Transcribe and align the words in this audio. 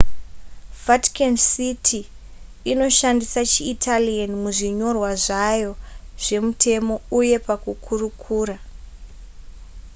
vatican 0.85 1.33
city 1.51 2.01
inoshandisa 2.71 3.41
chiitalian 3.51 4.31
muzvinyorwa 4.43 5.09
zvayo 5.25 5.71
zvemutemo 6.23 6.95
uyee 7.17 7.39
pakukurukura 7.47 8.57